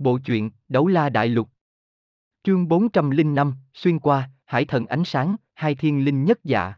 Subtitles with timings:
[0.00, 1.48] Bộ truyện Đấu La Đại Lục
[2.42, 6.74] Chương 405, Xuyên qua, Hải thần ánh sáng, hai thiên linh nhất dạ.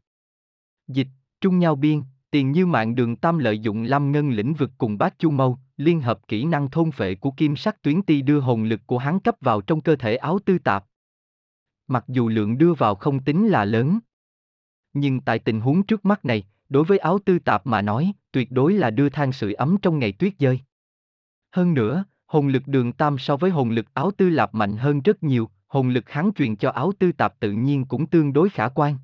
[0.88, 1.06] Dịch,
[1.40, 4.98] Trung Nhau Biên, Tiền Như Mạng Đường Tam lợi dụng Lam Ngân lĩnh vực cùng
[4.98, 8.40] Bát Chu Mâu, liên hợp kỹ năng thôn phệ của kim sắc tuyến ti đưa
[8.40, 10.85] hồn lực của hắn cấp vào trong cơ thể áo tư tạp.
[11.87, 13.99] Mặc dù lượng đưa vào không tính là lớn.
[14.93, 18.51] Nhưng tại tình huống trước mắt này, đối với áo tư tạp mà nói, tuyệt
[18.51, 20.61] đối là đưa than sưởi ấm trong ngày tuyết rơi.
[21.52, 25.01] Hơn nữa, hồn lực đường tam so với hồn lực áo tư lạp mạnh hơn
[25.01, 28.51] rất nhiều, hồn lực hắn truyền cho áo tư tạp tự nhiên cũng tương đối
[28.51, 28.98] khả quan.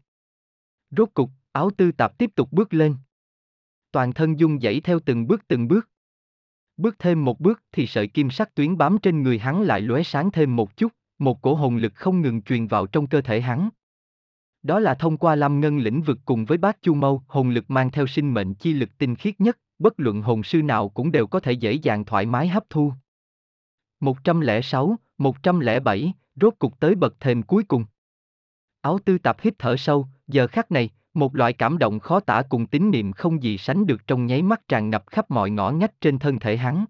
[0.90, 2.96] Rốt cục, áo tư tạp tiếp tục bước lên.
[3.92, 5.88] Toàn thân dung dãy theo từng bước từng bước.
[6.76, 10.02] Bước thêm một bước thì sợi kim sắc tuyến bám trên người hắn lại lóe
[10.02, 13.40] sáng thêm một chút, một cổ hồn lực không ngừng truyền vào trong cơ thể
[13.40, 13.68] hắn.
[14.62, 17.70] Đó là thông qua Lam Ngân lĩnh vực cùng với bát Chu Mâu, hồn lực
[17.70, 21.12] mang theo sinh mệnh chi lực tinh khiết nhất, bất luận hồn sư nào cũng
[21.12, 22.92] đều có thể dễ dàng thoải mái hấp thu.
[24.00, 27.84] 106, 107, rốt cục tới bậc thềm cuối cùng.
[28.80, 32.42] Áo tư tạp hít thở sâu, giờ khắc này, một loại cảm động khó tả
[32.48, 35.70] cùng tín niệm không gì sánh được trong nháy mắt tràn ngập khắp mọi ngõ
[35.70, 36.84] ngách trên thân thể hắn.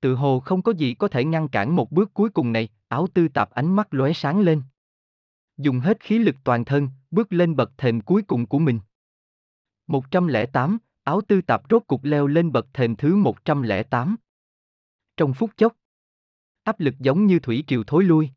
[0.00, 3.06] Tự hồ không có gì có thể ngăn cản một bước cuối cùng này, áo
[3.14, 4.62] tư tạp ánh mắt lóe sáng lên.
[5.56, 8.80] Dùng hết khí lực toàn thân, bước lên bậc thềm cuối cùng của mình.
[9.86, 14.16] 108, áo tư tạp rốt cục leo lên bậc thềm thứ 108.
[15.16, 15.76] Trong phút chốc,
[16.64, 18.30] áp lực giống như thủy triều thối lui.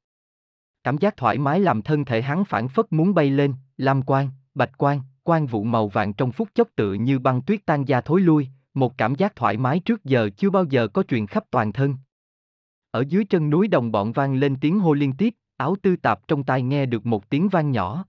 [0.84, 4.30] Cảm giác thoải mái làm thân thể hắn phản phất muốn bay lên, lam quang,
[4.56, 8.02] bạch quang, quang vụ màu vàng trong phút chốc tự như băng tuyết tan ra
[8.02, 11.44] thối lui, một cảm giác thoải mái trước giờ chưa bao giờ có truyền khắp
[11.52, 11.96] toàn thân.
[12.92, 16.28] Ở dưới chân núi đồng bọn vang lên tiếng hô liên tiếp, áo tư tạp
[16.28, 18.06] trong tai nghe được một tiếng vang nhỏ.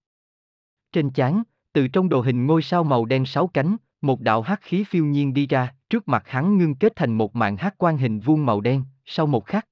[0.93, 4.61] Trên chán, từ trong đồ hình ngôi sao màu đen sáu cánh, một đạo hắc
[4.63, 7.99] khí phiêu nhiên đi ra, trước mặt hắn ngưng kết thành một mạng hắc quan
[7.99, 9.67] hình vuông màu đen, sau một khắc.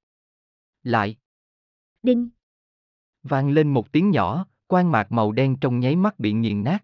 [0.83, 1.15] Lại.
[2.03, 2.29] Đinh.
[3.23, 6.83] Vang lên một tiếng nhỏ, quan mạc màu đen trong nháy mắt bị nghiền nát.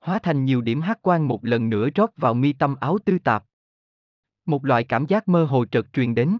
[0.00, 3.18] Hóa thành nhiều điểm hắc quan một lần nữa rót vào mi tâm áo tư
[3.18, 3.44] tạp.
[4.46, 6.38] Một loại cảm giác mơ hồ trật truyền đến.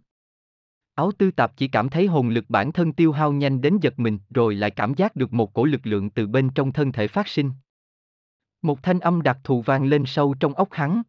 [0.95, 3.99] Áo tư tạp chỉ cảm thấy hồn lực bản thân tiêu hao nhanh đến giật
[3.99, 7.09] mình rồi lại cảm giác được một cổ lực lượng từ bên trong thân thể
[7.09, 7.53] phát sinh.
[8.63, 11.03] Một thanh âm đặc thù vang lên sâu trong ốc hắn.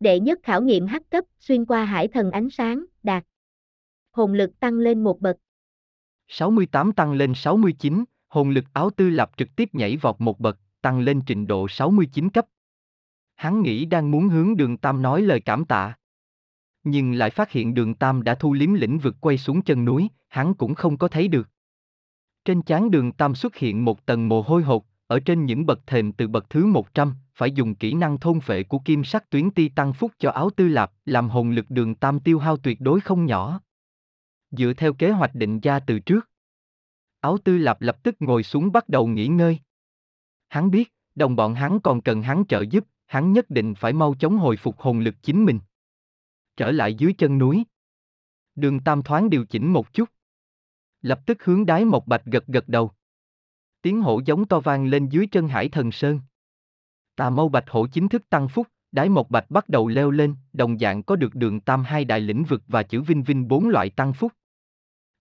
[0.00, 3.24] Đệ nhất khảo nghiệm hắc cấp xuyên qua hải thần ánh sáng, đạt.
[4.16, 5.36] Hồn lực tăng lên một bậc.
[6.28, 10.58] 68 tăng lên 69, hồn lực áo tư lạp trực tiếp nhảy vọt một bậc,
[10.82, 12.46] tăng lên trình độ 69 cấp.
[13.34, 15.94] Hắn nghĩ đang muốn hướng đường Tam nói lời cảm tạ.
[16.84, 20.08] Nhưng lại phát hiện đường Tam đã thu liếm lĩnh vực quay xuống chân núi,
[20.28, 21.48] hắn cũng không có thấy được.
[22.44, 25.86] Trên chán đường Tam xuất hiện một tầng mồ hôi hột, ở trên những bậc
[25.86, 29.50] thềm từ bậc thứ 100, phải dùng kỹ năng thôn phệ của kim sắc tuyến
[29.50, 32.80] ti tăng phúc cho áo tư lạp, làm hồn lực đường Tam tiêu hao tuyệt
[32.80, 33.60] đối không nhỏ.
[34.50, 36.28] Dựa theo kế hoạch định ra từ trước,
[37.20, 39.58] áo tư lạp lập tức ngồi xuống bắt đầu nghỉ ngơi.
[40.48, 44.14] Hắn biết, đồng bọn hắn còn cần hắn trợ giúp, hắn nhất định phải mau
[44.18, 45.60] chóng hồi phục hồn lực chính mình.
[46.56, 47.64] Trở lại dưới chân núi.
[48.54, 50.08] Đường Tam thoáng điều chỉnh một chút.
[51.02, 52.90] Lập tức hướng đái một bạch gật gật đầu.
[53.82, 56.20] Tiếng hổ giống to vang lên dưới chân hải thần sơn.
[57.16, 60.34] Tà mâu bạch hổ chính thức tăng phúc, đái Mộc bạch bắt đầu leo lên,
[60.52, 63.68] đồng dạng có được đường tam hai đại lĩnh vực và chữ vinh vinh bốn
[63.68, 64.32] loại tăng phúc.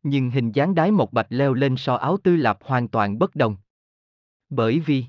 [0.03, 3.35] Nhưng hình dáng đái Mộc bạch leo lên so áo tư lạp hoàn toàn bất
[3.35, 3.55] đồng.
[4.49, 5.05] Bởi vì,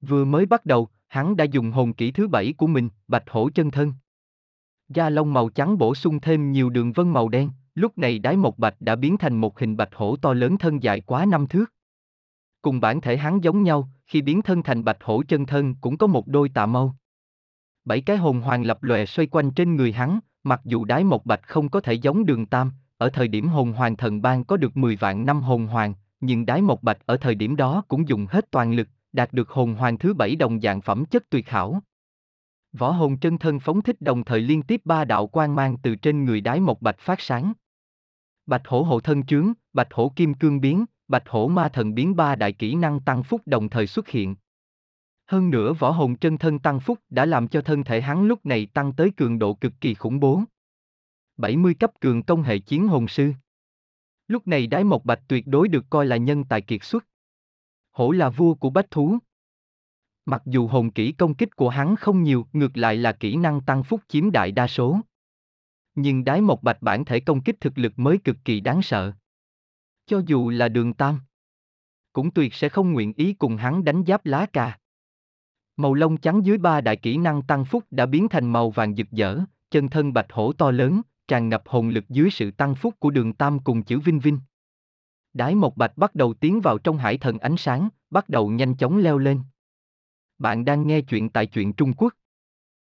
[0.00, 3.50] vừa mới bắt đầu, hắn đã dùng hồn kỹ thứ bảy của mình, bạch hổ
[3.54, 3.92] chân thân.
[4.88, 8.36] Da lông màu trắng bổ sung thêm nhiều đường vân màu đen, lúc này đái
[8.36, 11.46] Mộc bạch đã biến thành một hình bạch hổ to lớn thân dài quá năm
[11.46, 11.72] thước.
[12.62, 15.98] Cùng bản thể hắn giống nhau, khi biến thân thành bạch hổ chân thân cũng
[15.98, 16.94] có một đôi tà mâu.
[17.86, 21.26] Bảy cái hồn hoàng lập lòe xoay quanh trên người hắn, mặc dù đái một
[21.26, 24.56] bạch không có thể giống đường tam, ở thời điểm hồn hoàng thần bang có
[24.56, 28.08] được 10 vạn năm hồn hoàng, nhưng đái một bạch ở thời điểm đó cũng
[28.08, 31.48] dùng hết toàn lực, đạt được hồn hoàng thứ bảy đồng dạng phẩm chất tuyệt
[31.48, 31.82] hảo.
[32.72, 35.96] Võ hồn chân thân phóng thích đồng thời liên tiếp ba đạo quang mang từ
[35.96, 37.52] trên người đái một bạch phát sáng.
[38.46, 42.16] Bạch hổ hộ thân trướng, bạch hổ kim cương biến, bạch hổ ma thần biến
[42.16, 44.34] ba đại kỹ năng tăng phúc đồng thời xuất hiện.
[45.26, 48.46] Hơn nữa võ hồn chân thân tăng phúc đã làm cho thân thể hắn lúc
[48.46, 50.42] này tăng tới cường độ cực kỳ khủng bố.
[51.36, 53.32] 70 cấp cường công hệ chiến hồn sư.
[54.28, 57.06] Lúc này đái mộc bạch tuyệt đối được coi là nhân tài kiệt xuất.
[57.92, 59.18] Hổ là vua của bách thú.
[60.24, 63.60] Mặc dù hồn kỹ công kích của hắn không nhiều, ngược lại là kỹ năng
[63.60, 65.00] tăng phúc chiếm đại đa số.
[65.94, 69.12] Nhưng đái mộc bạch bản thể công kích thực lực mới cực kỳ đáng sợ.
[70.06, 71.20] Cho dù là đường tam,
[72.12, 74.78] cũng tuyệt sẽ không nguyện ý cùng hắn đánh giáp lá cà.
[75.76, 78.96] Màu lông trắng dưới ba đại kỹ năng tăng phúc đã biến thành màu vàng
[78.96, 79.38] rực rỡ,
[79.70, 83.10] chân thân bạch hổ to lớn, tràn ngập hồn lực dưới sự tăng phúc của
[83.10, 84.38] đường Tam cùng chữ Vinh Vinh.
[85.32, 88.74] Đái Mộc Bạch bắt đầu tiến vào trong hải thần ánh sáng, bắt đầu nhanh
[88.74, 89.40] chóng leo lên.
[90.38, 92.14] Bạn đang nghe chuyện tại truyện Trung Quốc.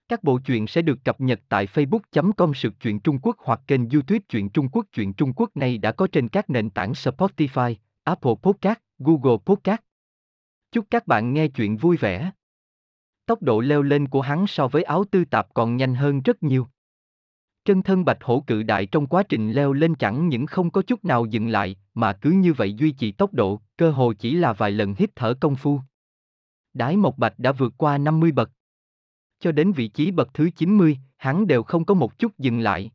[0.09, 3.89] Các bộ truyện sẽ được cập nhật tại facebook.com sực truyện Trung Quốc hoặc kênh
[3.89, 4.87] youtube truyện Trung Quốc.
[4.93, 7.75] Truyện Trung Quốc này đã có trên các nền tảng Spotify,
[8.05, 9.81] Apple Podcast, Google Podcast.
[10.73, 12.31] Chúc các bạn nghe chuyện vui vẻ.
[13.31, 16.43] Tốc độ leo lên của hắn so với áo tư tạp còn nhanh hơn rất
[16.43, 16.67] nhiều.
[17.65, 20.83] Chân thân bạch hổ cự đại trong quá trình leo lên chẳng những không có
[20.83, 24.35] chút nào dừng lại, mà cứ như vậy duy trì tốc độ, cơ hồ chỉ
[24.35, 25.81] là vài lần hít thở công phu.
[26.75, 28.51] Đái Mộc Bạch đã vượt qua 50 bậc.
[29.41, 32.91] Cho đến vị trí bậc thứ 90, hắn đều không có một chút dừng lại.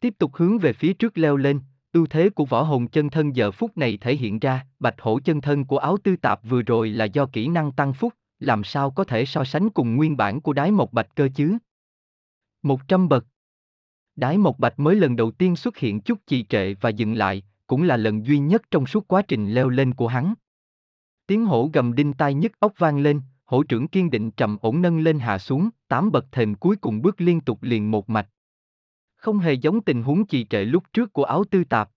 [0.00, 1.60] Tiếp tục hướng về phía trước leo lên,
[1.92, 5.20] ưu thế của võ hồn chân thân giờ phút này thể hiện ra, bạch hổ
[5.24, 8.64] chân thân của áo tư tạp vừa rồi là do kỹ năng tăng phúc, làm
[8.64, 11.58] sao có thể so sánh cùng nguyên bản của đái mộc bạch cơ chứ?
[12.62, 13.24] 100 bậc
[14.16, 17.42] Đái Mộc Bạch mới lần đầu tiên xuất hiện chút trì trệ và dừng lại,
[17.66, 20.34] cũng là lần duy nhất trong suốt quá trình leo lên của hắn.
[21.26, 24.82] Tiếng hổ gầm đinh tai nhức óc vang lên, hổ trưởng kiên định trầm ổn
[24.82, 28.28] nâng lên hạ xuống, tám bậc thềm cuối cùng bước liên tục liền một mạch.
[29.16, 31.90] Không hề giống tình huống trì trệ lúc trước của áo tư tạp.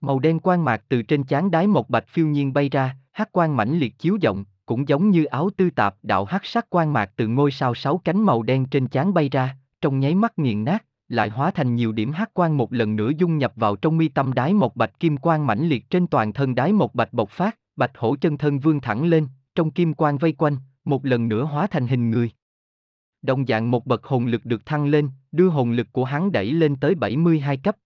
[0.00, 3.32] Màu đen quang mạc từ trên chán đái Mộc Bạch phiêu nhiên bay ra, hắc
[3.32, 6.92] quang mãnh liệt chiếu rộng, cũng giống như áo tư tạp đạo hắc sắc quang
[6.92, 10.38] mạc từ ngôi sao sáu cánh màu đen trên chán bay ra, trong nháy mắt
[10.38, 13.76] nghiền nát, lại hóa thành nhiều điểm hắc quang một lần nữa dung nhập vào
[13.76, 16.94] trong mi tâm đái một bạch kim quang mãnh liệt trên toàn thân đái một
[16.94, 20.56] bạch bộc phát, bạch hổ chân thân vươn thẳng lên, trong kim quang vây quanh,
[20.84, 22.30] một lần nữa hóa thành hình người.
[23.22, 26.52] Đồng dạng một bậc hồn lực được thăng lên, đưa hồn lực của hắn đẩy
[26.52, 27.76] lên tới 72 cấp.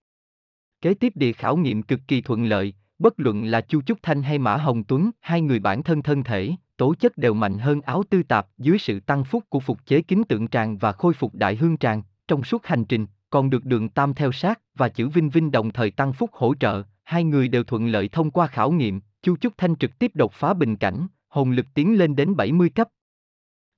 [0.81, 4.23] Kế tiếp địa khảo nghiệm cực kỳ thuận lợi, bất luận là Chu Trúc Thanh
[4.23, 6.51] hay Mã Hồng Tuấn, hai người bản thân thân thể,
[6.81, 10.03] tố chất đều mạnh hơn áo tư tạp dưới sự tăng phúc của phục chế
[10.03, 13.65] kính tượng tràng và khôi phục đại hương tràng, trong suốt hành trình, còn được
[13.65, 17.25] đường Tam theo sát và chữ Vinh Vinh đồng thời tăng phúc hỗ trợ, hai
[17.25, 20.55] người đều thuận lợi thông qua khảo nghiệm, Chu Trúc Thanh trực tiếp đột phá
[20.55, 22.89] bình cảnh, hồn lực tiến lên đến 70 cấp.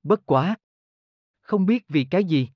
[0.02, 0.56] Bất quá!
[1.40, 2.48] Không biết vì cái gì?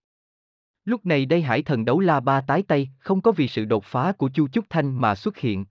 [0.84, 3.84] Lúc này đây hải thần đấu la ba tái tay, không có vì sự đột
[3.84, 5.64] phá của Chu Trúc Thanh mà xuất hiện.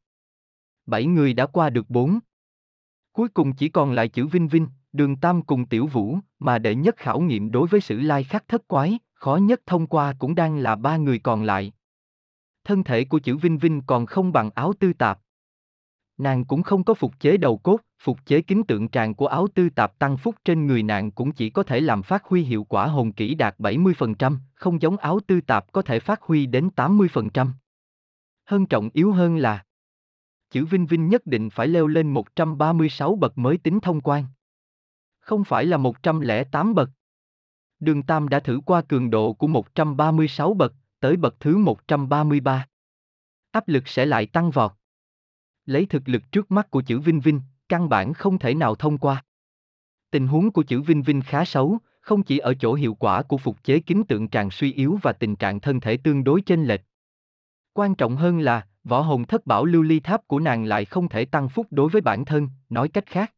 [0.85, 2.19] Bảy người đã qua được bốn.
[3.15, 6.75] Cuối cùng chỉ còn lại chữ Vinh Vinh, đường Tam cùng Tiểu Vũ, mà đệ
[6.75, 10.35] nhất khảo nghiệm đối với sử lai khắc thất quái, khó nhất thông qua cũng
[10.35, 11.73] đang là ba người còn lại.
[12.63, 15.19] Thân thể của chữ Vinh Vinh còn không bằng áo tư tạp.
[16.17, 19.47] Nàng cũng không có phục chế đầu cốt, phục chế kính tượng tràng của áo
[19.55, 22.63] tư tạp tăng phúc trên người nàng cũng chỉ có thể làm phát huy hiệu
[22.63, 26.69] quả hồn kỹ đạt 70%, không giống áo tư tạp có thể phát huy đến
[26.75, 27.47] 80%.
[28.45, 29.63] Hơn trọng yếu hơn là
[30.55, 34.25] chữ Vinh Vinh nhất định phải leo lên 136 bậc mới tính thông quan.
[35.19, 36.89] Không phải là 108 bậc.
[37.79, 42.67] Đường Tam đã thử qua cường độ của 136 bậc, tới bậc thứ 133.
[43.51, 44.71] Áp lực sẽ lại tăng vọt.
[45.65, 48.97] Lấy thực lực trước mắt của chữ Vinh Vinh, căn bản không thể nào thông
[48.97, 49.23] qua.
[50.11, 53.37] Tình huống của chữ Vinh Vinh khá xấu, không chỉ ở chỗ hiệu quả của
[53.37, 56.65] phục chế kính tượng tràn suy yếu và tình trạng thân thể tương đối chênh
[56.65, 56.81] lệch.
[57.73, 61.09] Quan trọng hơn là, võ hồn thất bảo lưu ly tháp của nàng lại không
[61.09, 63.33] thể tăng phúc đối với bản thân, nói cách khác.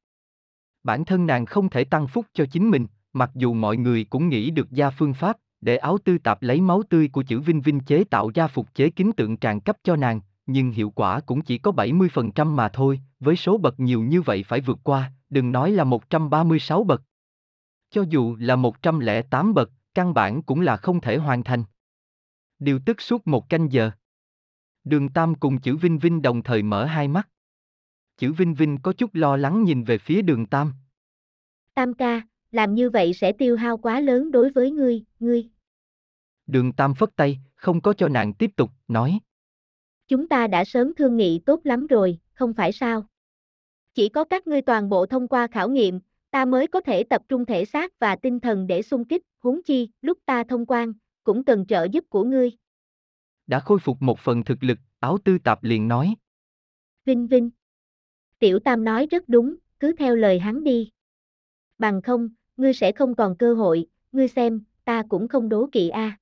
[0.83, 4.29] Bản thân nàng không thể tăng phúc cho chính mình, Mặc dù mọi người cũng
[4.29, 7.61] nghĩ được ra phương pháp, để áo tư tạp lấy máu tươi của chữ Vinh
[7.61, 11.19] Vinh chế tạo ra phục chế kính tượng tràn cấp cho nàng, nhưng hiệu quả
[11.19, 15.11] cũng chỉ có 70% mà thôi, với số bậc nhiều như vậy phải vượt qua,
[15.29, 17.01] đừng nói là 136 bậc.
[17.91, 21.63] Cho dù là 108 bậc, căn bản cũng là không thể hoàn thành.
[22.59, 23.91] Điều tức suốt một canh giờ.
[24.87, 27.29] Đường Tam cùng chữ Vinh Vinh đồng thời mở hai mắt.
[28.17, 30.73] Chữ Vinh Vinh có chút lo lắng nhìn về phía đường Tam.
[31.73, 35.49] Tam ca, làm như vậy sẽ tiêu hao quá lớn đối với ngươi, ngươi.
[36.47, 39.19] Đường Tam phất tay, không có cho nàng tiếp tục, nói.
[40.07, 43.05] Chúng ta đã sớm thương nghị tốt lắm rồi, không phải sao?
[43.93, 45.99] Chỉ có các ngươi toàn bộ thông qua khảo nghiệm,
[46.31, 49.63] ta mới có thể tập trung thể xác và tinh thần để xung kích, huống
[49.63, 52.51] chi, lúc ta thông quan, cũng cần trợ giúp của ngươi.
[53.47, 56.15] Đã khôi phục một phần thực lực, áo tư tạp liền nói.
[57.05, 57.49] Vinh Vinh.
[58.39, 60.91] Tiểu Tam nói rất đúng, cứ theo lời hắn đi.
[61.77, 65.89] Bằng không, ngươi sẽ không còn cơ hội, ngươi xem, ta cũng không đố kỵ
[65.89, 66.17] a.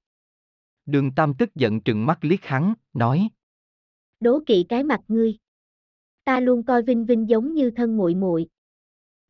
[0.85, 3.29] Đường Tam tức giận trừng mắt liếc hắn, nói.
[4.19, 5.37] Đố kỵ cái mặt ngươi.
[6.23, 8.47] Ta luôn coi Vinh Vinh giống như thân muội muội.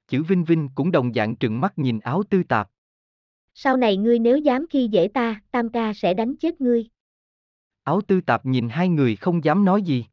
[0.08, 2.70] Chữ Vinh Vinh cũng đồng dạng trừng mắt nhìn áo tư tạp.
[3.54, 6.90] Sau này ngươi nếu dám khi dễ ta, Tam ca sẽ đánh chết ngươi.
[7.86, 10.06] Áo tư tạp nhìn hai người không dám nói gì.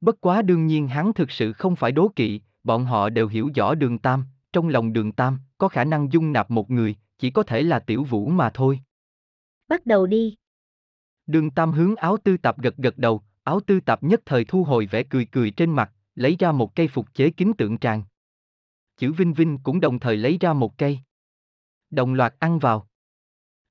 [0.00, 3.50] Bất quá đương nhiên hắn thực sự không phải đố kỵ, bọn họ đều hiểu
[3.54, 7.30] rõ đường Tam, trong lòng đường Tam, có khả năng dung nạp một người, chỉ
[7.30, 8.80] có thể là tiểu vũ mà thôi.
[9.68, 10.36] Bắt đầu đi.
[11.26, 14.64] Đường Tam hướng áo tư tạp gật gật đầu, áo tư tạp nhất thời thu
[14.64, 18.02] hồi vẻ cười cười trên mặt, lấy ra một cây phục chế kính tượng tràng.
[18.96, 20.98] Chữ Vinh Vinh cũng đồng thời lấy ra một cây.
[21.90, 22.88] Đồng loạt ăn vào.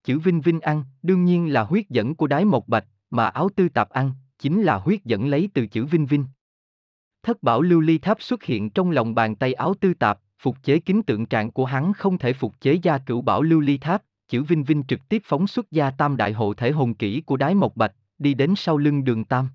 [0.04, 3.50] Chữ Vinh Vinh ăn, đương nhiên là huyết dẫn của đái một bạch, mà áo
[3.56, 6.26] tư tạp ăn, chính là huyết dẫn lấy từ chữ Vinh Vinh.
[7.24, 10.64] Thất bảo lưu ly tháp xuất hiện trong lòng bàn tay áo tư tạp, phục
[10.64, 13.78] chế kính tượng trạng của hắn không thể phục chế gia cửu bảo lưu ly
[13.78, 17.22] tháp, chữ Vinh Vinh trực tiếp phóng xuất gia tam đại hộ thể hồn kỹ
[17.22, 19.50] của đái mộc bạch, đi đến sau lưng đường tam.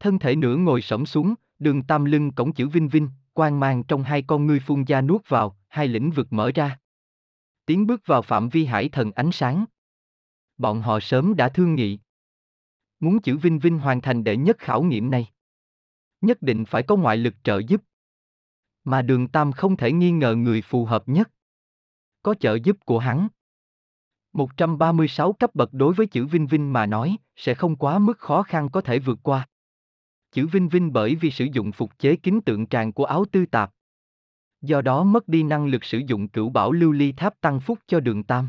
[0.00, 3.82] Thân thể nửa ngồi sổng xuống, đường tam lưng cổng chữ Vinh Vinh, quang mang
[3.82, 6.78] trong hai con ngươi phun ra nuốt vào, hai lĩnh vực mở ra.
[7.66, 9.64] Tiến bước vào phạm vi hải thần ánh sáng.
[10.58, 11.98] Bọn họ sớm đã thương nghị.
[13.00, 15.26] Muốn chữ Vinh Vinh hoàn thành đệ nhất khảo nghiệm này.
[16.20, 17.82] Nhất định phải có ngoại lực trợ giúp.
[18.84, 21.30] Mà đường Tam không thể nghi ngờ người phù hợp nhất.
[22.22, 23.28] Có trợ giúp của hắn.
[24.32, 28.42] 136 cấp bậc đối với chữ Vinh Vinh mà nói, sẽ không quá mức khó
[28.42, 29.48] khăn có thể vượt qua.
[30.32, 33.46] Chữ Vinh Vinh bởi vì sử dụng phục chế kính tượng tràng của áo tư
[33.46, 33.70] tạp.
[34.60, 37.78] Do đó mất đi năng lực sử dụng cửu bảo lưu ly tháp tăng phúc
[37.86, 38.48] cho đường Tam.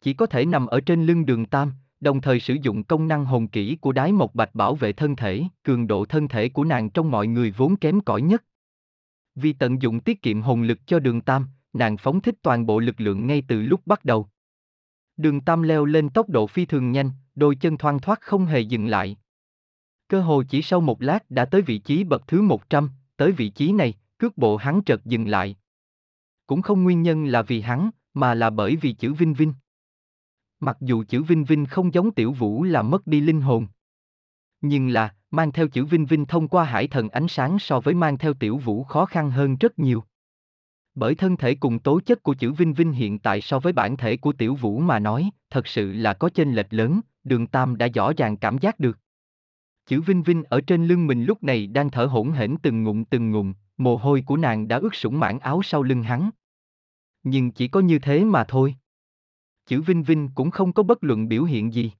[0.00, 3.24] Chỉ có thể nằm ở trên lưng đường Tam, đồng thời sử dụng công năng
[3.24, 6.64] hồn kỹ của đái mộc bạch bảo vệ thân thể, cường độ thân thể của
[6.64, 8.44] nàng trong mọi người vốn kém cỏi nhất.
[9.34, 12.78] Vì tận dụng tiết kiệm hồn lực cho đường Tam, nàng phóng thích toàn bộ
[12.78, 14.28] lực lượng ngay từ lúc bắt đầu.
[15.16, 18.60] Đường Tam leo lên tốc độ phi thường nhanh, đôi chân thoang thoát không hề
[18.60, 19.16] dừng lại.
[20.08, 23.48] Cơ hồ chỉ sau một lát đã tới vị trí bậc thứ 100, tới vị
[23.48, 25.56] trí này, cước bộ hắn chợt dừng lại.
[26.46, 29.52] Cũng không nguyên nhân là vì hắn, mà là bởi vì chữ Vinh Vinh.
[30.64, 33.66] Mặc dù chữ Vinh Vinh không giống Tiểu Vũ là mất đi linh hồn.
[34.60, 37.94] Nhưng là, mang theo chữ Vinh Vinh thông qua hải thần ánh sáng so với
[37.94, 40.04] mang theo Tiểu Vũ khó khăn hơn rất nhiều.
[40.94, 43.96] Bởi thân thể cùng tố chất của chữ Vinh Vinh hiện tại so với bản
[43.96, 47.76] thể của Tiểu Vũ mà nói, thật sự là có chênh lệch lớn, đường Tam
[47.76, 48.98] đã rõ ràng cảm giác được.
[49.86, 53.04] Chữ Vinh Vinh ở trên lưng mình lúc này đang thở hổn hển từng ngụm
[53.04, 56.30] từng ngụm, mồ hôi của nàng đã ướt sũng mảng áo sau lưng hắn.
[57.22, 58.74] Nhưng chỉ có như thế mà thôi.
[59.66, 61.92] Chữ Vinh Vinh cũng không có bất luận biểu hiện gì.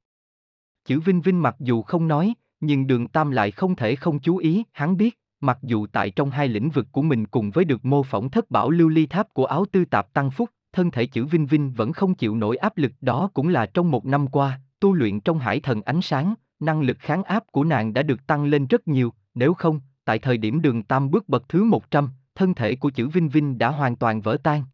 [0.84, 4.36] Chữ Vinh Vinh mặc dù không nói, nhưng đường Tam lại không thể không chú
[4.36, 7.84] ý, hắn biết, mặc dù tại trong hai lĩnh vực của mình cùng với được
[7.84, 11.06] mô phỏng thất bảo lưu ly tháp của áo tư tạp tăng phúc, thân thể
[11.06, 14.26] chữ Vinh Vinh vẫn không chịu nổi áp lực đó cũng là trong một năm
[14.26, 18.02] qua, tu luyện trong hải thần ánh sáng, năng lực kháng áp của nàng đã
[18.02, 21.64] được tăng lên rất nhiều, nếu không, tại thời điểm đường tam bước bậc thứ
[21.64, 24.64] 100, thân thể của chữ Vinh Vinh đã hoàn toàn vỡ tan.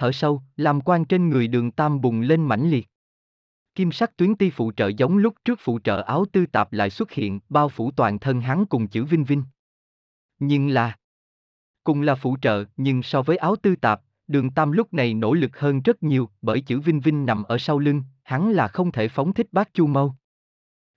[0.00, 2.88] Thở sâu, làm quan trên người đường tam bùng lên mãnh liệt.
[3.74, 6.90] Kim sắc tuyến ti phụ trợ giống lúc trước phụ trợ áo tư tạp lại
[6.90, 9.44] xuất hiện, bao phủ toàn thân hắn cùng chữ Vinh Vinh.
[10.38, 10.96] Nhưng là...
[11.84, 15.34] Cùng là phụ trợ, nhưng so với áo tư tạp, đường tam lúc này nỗ
[15.34, 18.92] lực hơn rất nhiều, bởi chữ Vinh Vinh nằm ở sau lưng, hắn là không
[18.92, 20.14] thể phóng thích bát chu mâu.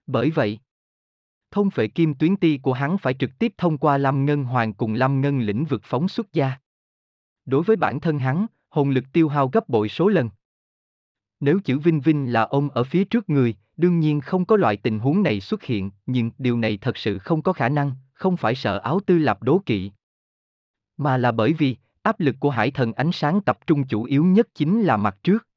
[0.08, 0.60] Bởi vậy,
[1.52, 4.74] thông phệ kim tuyến ti của hắn phải trực tiếp thông qua Lâm Ngân Hoàng
[4.74, 6.60] cùng Lâm Ngân lĩnh vực phóng xuất ra.
[7.46, 10.30] Đối với bản thân hắn, hồn lực tiêu hao gấp bội số lần.
[11.40, 14.78] Nếu chữ Vinh Vinh là ông ở phía trước người, đương nhiên không có loại
[14.78, 18.38] tình huống này xuất hiện, nhưng điều này thật sự không có khả năng, không
[18.38, 19.92] phải sợ áo tư Lạp đố kỵ.
[20.98, 24.26] Mà là bởi vì, áp lực của hải thần ánh sáng tập trung chủ yếu
[24.26, 25.48] nhất chính là mặt trước.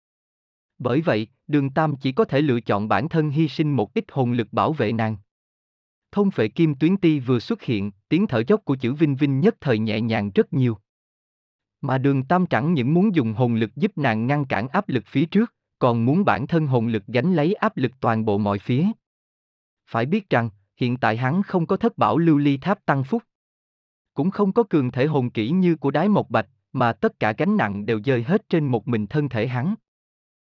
[0.78, 4.04] Bởi vậy, đường Tam chỉ có thể lựa chọn bản thân hy sinh một ít
[4.08, 5.16] hồn lực bảo vệ nàng.
[6.12, 9.40] Thông phệ kim tuyến ti vừa xuất hiện, tiếng thở dốc của chữ Vinh Vinh
[9.40, 10.78] nhất thời nhẹ nhàng rất nhiều.
[11.86, 15.04] Mà đường Tam chẳng những muốn dùng hồn lực giúp nàng ngăn cản áp lực
[15.06, 18.58] phía trước, còn muốn bản thân hồn lực gánh lấy áp lực toàn bộ mọi
[18.58, 18.86] phía.
[19.90, 23.22] Phải biết rằng, hiện tại hắn không có thất bảo lưu ly tháp tăng phúc.
[24.14, 27.32] Cũng không có cường thể hồn kỹ như của đái mộc bạch, mà tất cả
[27.38, 29.74] gánh nặng đều rơi hết trên một mình thân thể hắn.